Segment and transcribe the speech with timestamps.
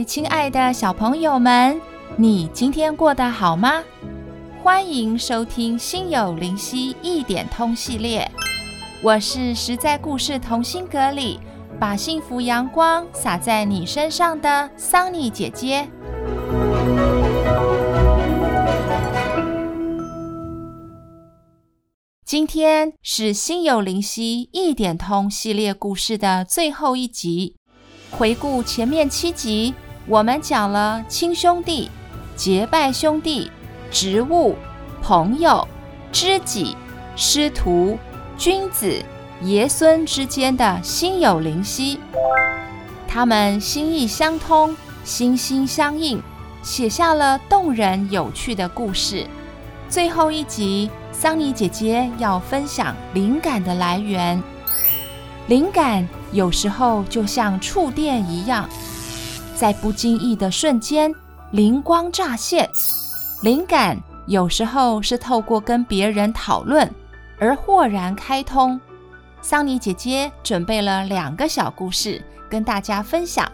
[0.00, 1.80] 亲爱的小朋友们，
[2.16, 3.82] 你今天过得好吗？
[4.62, 8.30] 欢迎收听《心有灵犀一点通》系列，
[9.02, 11.38] 我是实在故事同心阁里
[11.78, 15.88] 把幸福阳光洒在你身上的桑尼姐姐。
[22.24, 27.56] 今天是《心有灵犀一点通》系列故事的最后一集。
[28.12, 29.74] 回顾前面七集，
[30.06, 31.90] 我们讲了亲兄弟、
[32.36, 33.50] 结拜兄弟、
[33.90, 34.54] 植物、
[35.00, 35.66] 朋友、
[36.12, 36.76] 知己、
[37.16, 37.98] 师徒、
[38.36, 39.02] 君子、
[39.40, 41.98] 爷孙之间的心有灵犀。
[43.08, 46.22] 他们心意相通，心心相印，
[46.62, 49.26] 写下了动人有趣的故事。
[49.88, 54.40] 最后一集，桑尼姐姐要分享灵感的来源。
[55.48, 58.68] 灵感有时候就像触电一样，
[59.54, 61.14] 在不经意的瞬间，
[61.50, 62.68] 灵光乍现。
[63.42, 66.90] 灵感有时候是透过跟别人讨论
[67.38, 68.80] 而豁然开通。
[69.42, 73.50] 桑尼姐姐准备了两个小故事跟大家分享。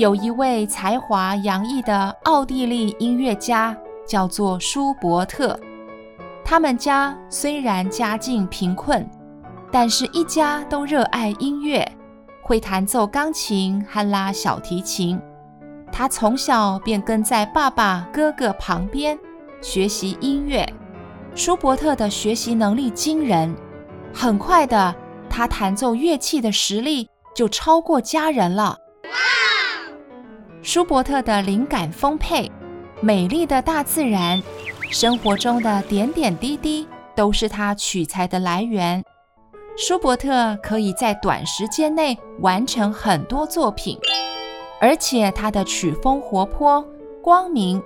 [0.00, 5.60] 有一位才华洋溢的奥地利音乐家，叫做舒伯特。
[6.42, 9.06] 他们家虽然家境贫困，
[9.70, 11.86] 但是一家都热爱音乐，
[12.40, 15.20] 会弹奏钢琴和拉小提琴。
[15.92, 19.18] 他从小便跟在爸爸、哥哥旁边
[19.60, 20.66] 学习音乐。
[21.34, 23.54] 舒伯特的学习能力惊人，
[24.14, 24.94] 很快的，
[25.28, 27.06] 他弹奏乐器的实力
[27.36, 28.78] 就超过家人了。
[30.62, 32.50] 舒伯特的灵感丰沛，
[33.00, 34.42] 美丽的大自然，
[34.90, 39.02] 生活中的点点滴滴都是他取材的来源。
[39.74, 43.98] 舒伯特可以在短时间内完成很多作品，
[44.82, 46.86] 而且他的曲风活泼
[47.22, 47.82] 光明，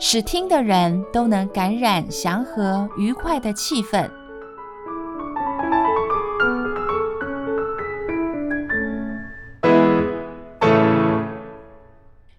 [0.00, 4.10] 使听的人都能感染祥和愉快的气氛。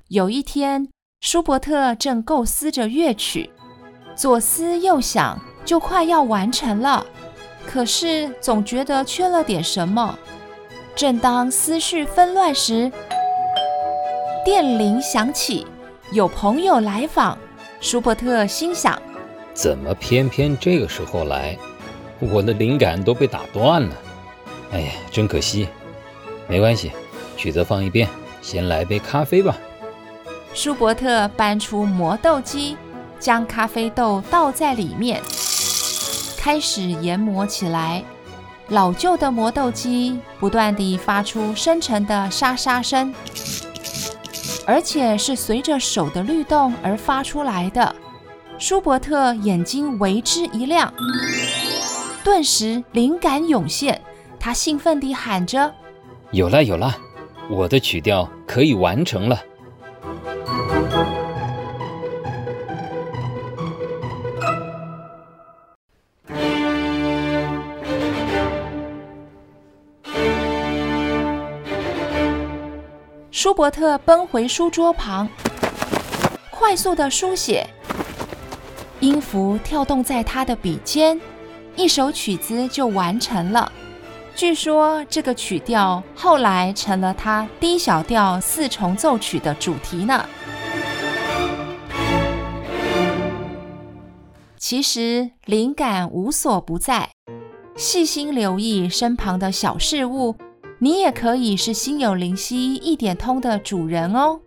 [0.09, 0.88] 有一天，
[1.19, 3.50] 舒伯特正构思着乐曲，
[4.16, 7.06] 左思右想，就快要完成了。
[7.66, 10.18] 可是总觉得缺了点什么。
[10.95, 12.90] 正当思绪纷乱时，
[14.45, 15.68] 电铃响起，
[16.13, 17.38] 有朋友来访。
[17.81, 18.97] 舒伯特心想：
[19.53, 21.57] 怎么偏偏这个时候来？
[22.22, 23.94] 我的灵感都被打断了。
[24.72, 25.68] 哎呀，真可惜。
[26.47, 26.94] 没关系，
[27.35, 28.07] 曲子放一边，
[28.41, 29.57] 先来杯咖啡吧。
[30.57, 32.75] 舒伯特搬出磨豆机，
[33.19, 35.22] 将咖啡豆倒在里面，
[36.35, 38.03] 开始研磨起来。
[38.69, 43.13] 老旧的磨豆机不断地发出深沉的沙沙声，
[44.66, 47.95] 而且是随着手的律动而发出来的。
[48.57, 50.91] 舒伯特眼睛为之一亮，
[52.24, 54.01] 顿时灵感涌现，
[54.39, 55.72] 他兴奋地喊着
[56.34, 56.97] ：“有了，有了，
[57.47, 59.39] 我的曲调可以完成了！”
[73.38, 75.30] 舒伯特奔回书桌旁，
[76.50, 77.69] 快速地书写，
[79.00, 81.22] 音符跳动在他的笔尖，
[81.75, 83.72] 一首曲子就完成了。
[84.36, 90.28] 据说这个曲调后来成了他 D 小调四重奏曲的主题呢。
[94.57, 97.12] 其实灵感无所不在，
[97.75, 100.36] 细心留意身旁的小事物。
[100.79, 104.39] 你也可以是心有灵犀一点通的主人哦。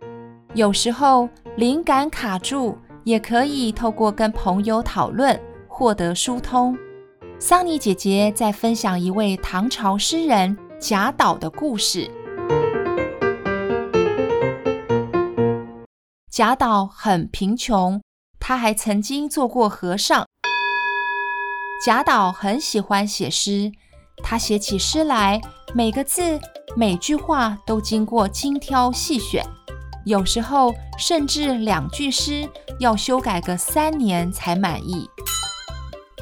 [0.53, 5.37] 有时候灵感卡住，也可以透过跟朋友讨论
[5.67, 6.77] 获得疏通。
[7.37, 12.09] 桑尼姐姐在分享一位唐朝诗人贾岛的故事。
[16.31, 18.01] 贾岛很贫穷，
[18.39, 20.25] 他还曾经做过和尚。
[21.85, 23.73] 贾岛很喜欢写诗，
[24.23, 25.41] 他写起诗来，
[25.73, 26.39] 每个字、
[26.75, 29.45] 每句话都经过精挑细选，
[30.05, 32.47] 有时候甚至两句诗
[32.79, 35.09] 要修改个三年才满意。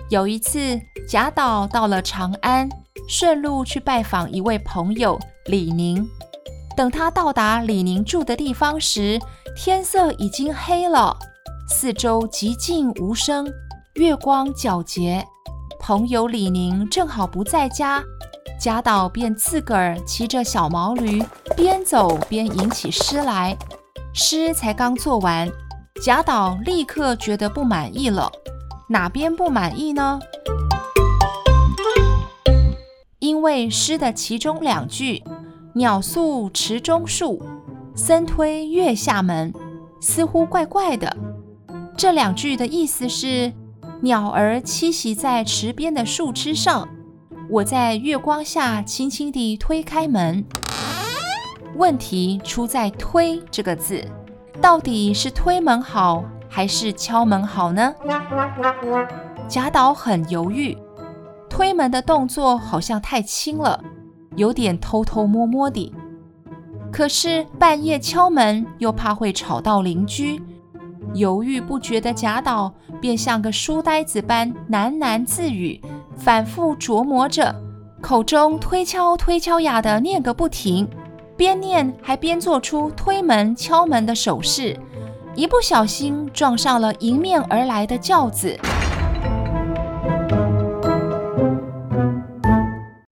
[0.09, 2.67] 有一次，贾岛到了长安，
[3.07, 6.07] 顺路去拜访一位朋友李宁。
[6.75, 9.19] 等他到达李宁住的地方时，
[9.55, 11.15] 天色已经黑了，
[11.67, 13.45] 四周寂静无声，
[13.95, 15.27] 月光皎洁。
[15.79, 18.03] 朋友李宁正好不在家，
[18.59, 21.23] 贾岛便自个儿骑着小毛驴，
[21.55, 23.57] 边走边吟起诗来。
[24.13, 25.49] 诗才刚做完，
[26.03, 28.29] 贾岛立刻觉得不满意了。
[28.89, 30.19] 哪边不满意呢？
[33.19, 35.23] 因为诗的其中两句
[35.73, 37.41] “鸟宿池中树，
[37.95, 39.53] 僧推月下门”
[40.01, 41.15] 似乎怪怪的。
[41.97, 43.51] 这两句的意思是：
[44.01, 46.87] 鸟儿栖息在池边的树枝上，
[47.49, 50.45] 我在月光下轻轻地推开门。
[51.75, 54.01] 问题出在“推”这个字，
[54.61, 56.23] 到底是推门好？
[56.47, 57.93] 还是敲门好呢？
[59.49, 60.77] 贾岛很犹豫，
[61.49, 63.83] 推门的动作好像太轻了，
[64.37, 65.93] 有点偷偷摸摸的。
[66.91, 70.41] 可是半夜敲门又怕会吵到邻居，
[71.13, 72.71] 犹豫不决的贾岛
[73.01, 75.81] 便像个书呆子般喃喃自语，
[76.15, 77.53] 反复琢磨着，
[78.01, 80.87] 口中推敲推敲呀的念个不停，
[81.35, 84.77] 边念还边做出推门敲门的手势。
[85.35, 88.57] 一不小心撞上了迎面而来的轿子，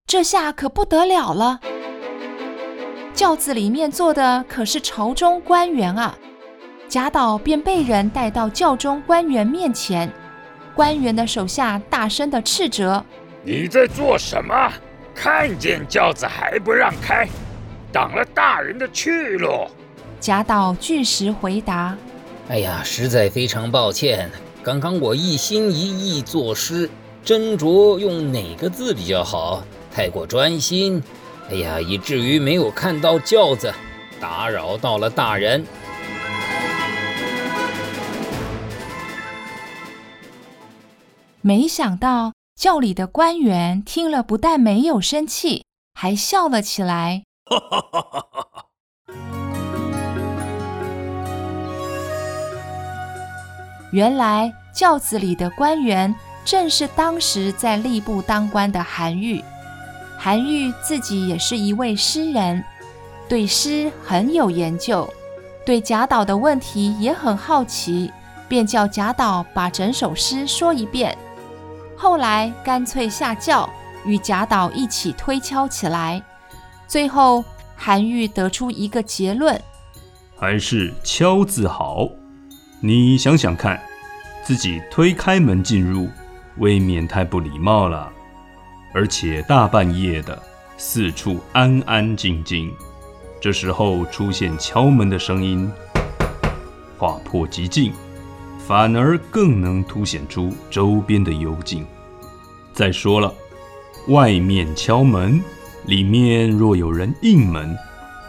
[0.06, 1.60] 这下可不得了了。
[3.14, 6.14] 轿子里面坐的可是朝中官员啊！
[6.88, 10.10] 贾岛便被人带到教中官员面前，
[10.74, 13.04] 官员的手下大声的斥责
[13.44, 14.72] ：“你在做什么？
[15.14, 17.28] 看见轿子还不让开，
[17.92, 19.66] 挡了大人的去路！”
[20.18, 21.94] 贾岛据实回答。
[22.48, 24.30] 哎呀，实在非常抱歉，
[24.62, 26.88] 刚刚我一心一意作诗，
[27.22, 29.62] 斟酌用哪个字比较好，
[29.94, 31.02] 太过专心，
[31.50, 33.70] 哎呀，以至于没有看到轿子，
[34.18, 35.62] 打扰到了大人。
[41.40, 45.64] 没想到轿里的官员听了，不但没有生气，
[45.94, 47.22] 还笑了起来。
[47.46, 48.64] 哈哈哈。
[53.92, 56.12] 原来轿子里的官员
[56.44, 59.42] 正是当时在吏部当官的韩愈。
[60.18, 62.64] 韩愈自己也是一位诗人，
[63.28, 65.08] 对诗很有研究，
[65.64, 68.12] 对贾岛的问题也很好奇，
[68.48, 71.16] 便叫贾岛把整首诗说一遍。
[72.00, 73.68] 后来干脆下轿，
[74.04, 76.22] 与贾岛一起推敲起来。
[76.86, 79.60] 最后，韩愈得出一个结论：
[80.36, 82.08] 还是敲字好。
[82.80, 83.82] 你想想看，
[84.44, 86.08] 自己推开门进入，
[86.58, 88.08] 未免太不礼貌了。
[88.94, 90.40] 而且大半夜的，
[90.76, 92.72] 四处安安静静，
[93.40, 95.68] 这时候出现敲门的声音，
[96.96, 97.92] 划破寂静，
[98.68, 101.86] 反而更能凸显出周边的幽静。
[102.74, 103.32] 再说了，
[104.08, 105.42] 外面敲门，
[105.86, 107.74] 里面若有人应门，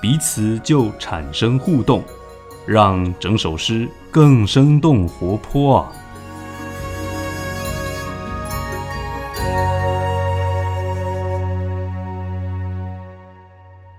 [0.01, 2.01] 彼此就产生互动。
[2.65, 5.91] 让整首诗更生动活泼啊！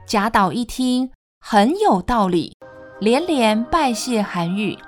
[0.06, 2.56] 贾岛一听很有道理，
[2.99, 4.78] 连连拜谢韩愈。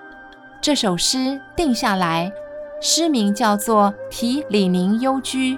[0.62, 2.32] 这首诗定下来，
[2.80, 5.56] 诗名叫做《题李宁幽居》。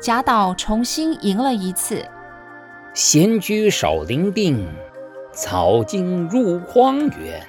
[0.00, 2.02] 贾岛重新吟了一次
[2.94, 4.66] ：“闲居少林病，
[5.30, 7.46] 草径入荒原。”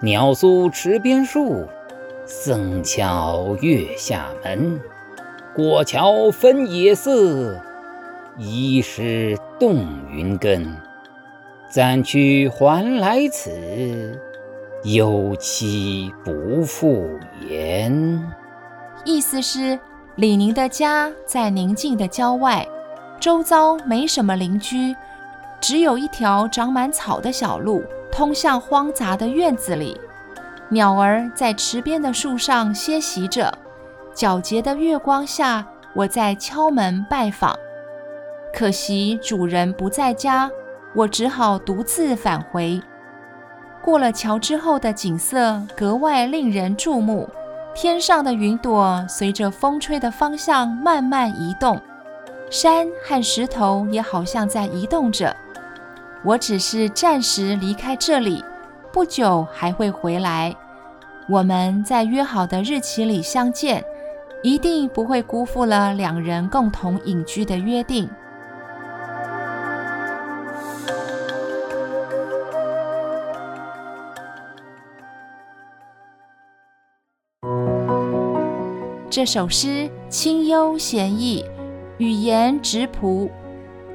[0.00, 1.66] 鸟宿池边树，
[2.24, 4.80] 僧敲月下门。
[5.54, 7.60] 过桥分野色，
[8.38, 10.74] 疑是动云根。
[11.68, 14.18] 暂去还来此，
[14.84, 17.18] 忧期不复
[17.48, 18.22] 言。
[19.04, 19.78] 意思是
[20.16, 22.66] 李宁的家在宁静的郊外，
[23.20, 24.94] 周遭没什么邻居，
[25.60, 27.82] 只有一条长满草的小路。
[28.12, 30.00] 通向荒杂的院子里，
[30.70, 33.52] 鸟儿在池边的树上歇息着。
[34.14, 37.54] 皎洁的月光下，我在敲门拜访。
[38.54, 40.50] 可惜主人不在家，
[40.94, 42.80] 我只好独自返回。
[43.86, 47.28] 过了桥之后的景色格外令人注目，
[47.72, 51.80] 天上的云朵随着风吹的方向慢慢移动，
[52.50, 55.34] 山和石头也好像在移动着。
[56.24, 58.42] 我只是暂时离开这里，
[58.92, 60.52] 不久还会回来。
[61.28, 63.84] 我们在约好的日期里相见，
[64.42, 68.10] 一定不会辜负了两人共同隐居的约定。
[79.16, 81.42] 这首诗清幽闲逸，
[81.96, 83.30] 语言直朴。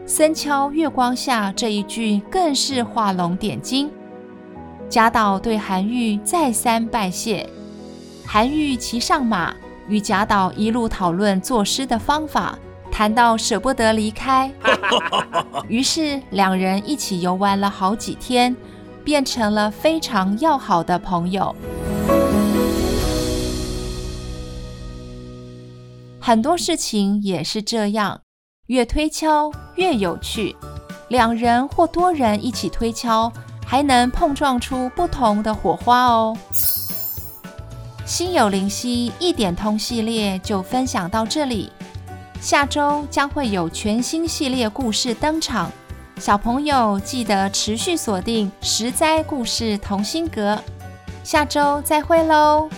[0.04, 3.92] 僧敲月光下这一句更是画龙点睛。
[4.90, 7.48] 贾岛对韩愈再三拜谢，
[8.26, 9.54] 韩愈骑上马
[9.88, 12.58] 与贾岛一路讨论作诗的方法，
[12.92, 14.52] 谈到舍不得离开，
[15.70, 18.56] 于是两人一起游玩了好几天，
[19.04, 21.56] 变成了非常要好的朋友。
[26.24, 28.22] 很多事情也是这样，
[28.68, 30.56] 越推敲越有趣。
[31.08, 33.34] 两人或多人一起推敲，
[33.66, 36.38] 还能碰撞出不同的火花哦。
[38.06, 41.72] 心有灵犀一点通系列就分享到这里，
[42.40, 45.72] 下周将会有全新系列故事登场，
[46.18, 50.58] 小朋友记得持续锁定十灾故事同心阁，
[51.24, 52.70] 下周再会喽。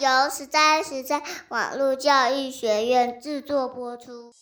[0.00, 4.39] 由十三十三网络教育学院制作播出。